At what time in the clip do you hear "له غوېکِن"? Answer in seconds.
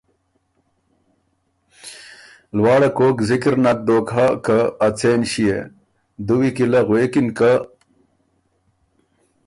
6.71-7.27